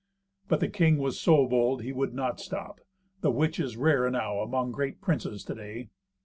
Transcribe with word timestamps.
But 0.47 0.61
the 0.61 0.67
king 0.67 0.97
was 0.97 1.19
so 1.19 1.47
bold 1.47 1.83
he 1.83 1.91
would 1.91 2.11
not 2.15 2.39
stop; 2.39 2.79
the 3.21 3.29
which 3.29 3.59
is 3.59 3.77
rare 3.77 4.07
enow 4.07 4.39
among 4.39 4.71
great 4.71 4.99
princes 4.99 5.43
to 5.43 5.53
day. 5.53 5.89